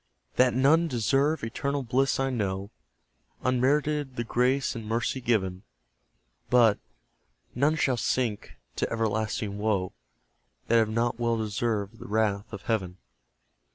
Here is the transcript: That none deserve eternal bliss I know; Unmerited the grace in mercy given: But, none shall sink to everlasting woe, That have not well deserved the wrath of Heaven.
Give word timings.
That 0.35 0.55
none 0.55 0.87
deserve 0.87 1.43
eternal 1.43 1.83
bliss 1.83 2.19
I 2.19 2.31
know; 2.31 2.71
Unmerited 3.43 4.15
the 4.15 4.23
grace 4.23 4.75
in 4.75 4.83
mercy 4.83 5.21
given: 5.21 5.61
But, 6.49 6.79
none 7.53 7.75
shall 7.75 7.97
sink 7.97 8.57
to 8.77 8.91
everlasting 8.91 9.59
woe, 9.59 9.93
That 10.69 10.77
have 10.79 10.89
not 10.89 11.19
well 11.19 11.37
deserved 11.37 11.99
the 11.99 12.07
wrath 12.07 12.51
of 12.51 12.63
Heaven. 12.63 12.97